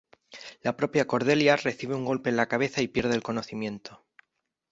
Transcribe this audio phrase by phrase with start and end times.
[0.63, 4.03] La propia Cordelia recibe un golpe en la cabeza y pierde el conocimiento.